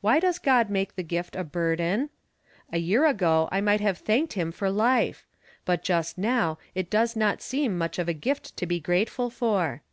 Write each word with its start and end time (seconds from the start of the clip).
Why 0.00 0.18
does 0.18 0.40
God 0.40 0.68
make 0.68 0.96
the 0.96 1.04
gift 1.04 1.36
a 1.36 1.44
burden? 1.44 2.10
A 2.72 2.78
year 2.78 3.06
ago 3.06 3.48
I 3.52 3.60
might 3.60 3.80
have 3.80 3.98
thanked 3.98 4.32
him 4.32 4.50
for 4.50 4.68
life; 4.68 5.28
but 5.64 5.84
just 5.84 6.18
now 6.18 6.58
it 6.74 6.90
does 6.90 7.14
not 7.14 7.40
seem 7.40 7.78
much 7.78 7.96
of 7.96 8.08
a 8.08 8.12
gift 8.12 8.56
to 8.56 8.66
be 8.66 8.80
grateful 8.80 9.30
for. 9.30 9.82